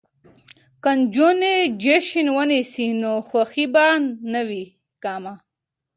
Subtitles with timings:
[0.83, 3.87] که نجونې جشن ونیسي نو خوښي به
[4.31, 4.63] نه وي
[5.03, 5.33] کمه.